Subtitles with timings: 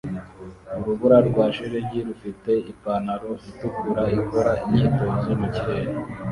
[0.77, 5.91] Urubura rwa shelegi rufite ipantaro itukura ikora imyitozo mu kirere